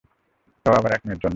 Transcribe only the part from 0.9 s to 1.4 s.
এক মেয়ের জন্য?